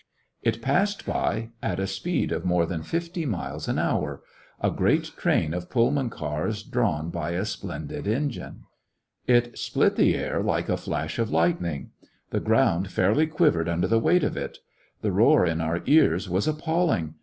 It 0.41 0.63
passed 0.63 1.05
by 1.05 1.49
at 1.61 1.79
a 1.79 1.85
speed 1.85 2.31
of 2.31 2.43
more 2.43 2.65
than 2.65 2.81
fifty 2.81 3.23
miles 3.23 3.67
an 3.67 3.77
hour— 3.77 4.23
a 4.59 4.71
great 4.71 5.11
train 5.15 5.53
of 5.53 5.69
Pullman 5.69 6.09
cars 6.09 6.63
drawn 6.63 7.11
by 7.11 7.33
a 7.33 7.45
splendid 7.45 8.07
engine. 8.07 8.63
It 9.27 9.59
split 9.59 9.97
the 9.97 10.15
air 10.15 10.41
like 10.41 10.69
a 10.69 10.75
flash 10.77 11.19
of 11.19 11.29
lightning. 11.29 11.91
The 12.31 12.39
ground 12.39 12.89
fairly 12.91 13.27
quivered 13.27 13.69
under 13.69 13.85
the 13.85 13.99
weight 13.99 14.23
of 14.23 14.35
it. 14.35 14.57
The 15.03 15.11
roar 15.11 15.45
in 15.45 15.61
our 15.61 15.83
ears 15.85 16.27
was 16.27 16.47
appaUing. 16.47 17.13